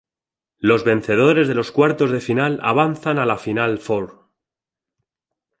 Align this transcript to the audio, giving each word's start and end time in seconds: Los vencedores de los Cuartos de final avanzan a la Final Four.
Los 0.57 0.83
vencedores 0.83 1.47
de 1.47 1.53
los 1.53 1.71
Cuartos 1.71 2.09
de 2.09 2.21
final 2.21 2.59
avanzan 2.63 3.19
a 3.19 3.25
la 3.27 3.37
Final 3.37 3.77
Four. 3.77 4.31